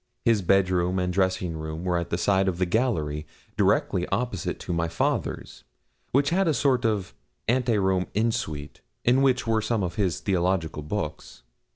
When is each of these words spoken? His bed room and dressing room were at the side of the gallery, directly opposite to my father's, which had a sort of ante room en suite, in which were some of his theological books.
His 0.25 0.41
bed 0.41 0.71
room 0.71 0.97
and 0.97 1.13
dressing 1.13 1.55
room 1.55 1.83
were 1.83 1.99
at 1.99 2.09
the 2.09 2.17
side 2.17 2.47
of 2.47 2.57
the 2.57 2.65
gallery, 2.65 3.27
directly 3.55 4.07
opposite 4.07 4.59
to 4.61 4.73
my 4.73 4.87
father's, 4.87 5.63
which 6.11 6.31
had 6.31 6.47
a 6.47 6.55
sort 6.55 6.85
of 6.85 7.13
ante 7.47 7.77
room 7.77 8.07
en 8.15 8.31
suite, 8.31 8.81
in 9.05 9.21
which 9.21 9.45
were 9.45 9.61
some 9.61 9.83
of 9.83 9.97
his 9.97 10.19
theological 10.19 10.81
books. 10.81 11.43